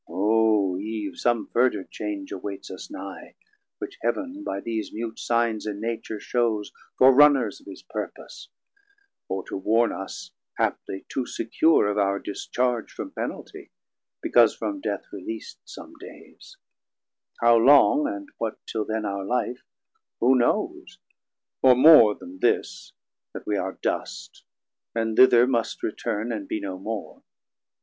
[0.09, 3.35] O Eve, some furder change awaits us nigh,
[3.77, 8.49] Which Heav'n by these mute signs in Nature shews Forerunners of his purpose,
[9.29, 13.69] or to warn Us haply too secure of our discharge From penaltie,
[14.23, 16.57] because from death releast Some days;
[17.39, 19.61] how long, and what till then our life,
[20.19, 20.97] Who knows,
[21.61, 22.93] or more then this,
[23.35, 24.45] that we are dust,
[24.95, 27.21] And thither must return and be no more.